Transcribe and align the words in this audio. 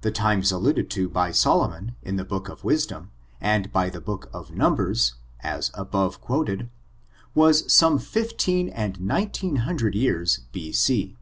The 0.00 0.10
times 0.10 0.50
alluded 0.50 0.90
to 0.90 1.08
by 1.08 1.30
Solomon, 1.30 1.94
in 2.02 2.16
the 2.16 2.24
book 2.24 2.48
of 2.48 2.64
Wisdom, 2.64 3.12
and 3.40 3.72
by 3.72 3.88
the 3.88 4.00
book 4.00 4.28
of 4.32 4.50
Numbers, 4.50 5.14
as 5.44 5.70
above 5.74 6.20
quoted, 6.20 6.68
was 7.32 7.72
some 7.72 8.00
fifteen 8.00 8.68
and 8.68 9.00
nineteen 9.00 9.58
hundred 9.62 9.94
years 9.94 10.40
B. 10.50 10.72
C. 10.72 11.16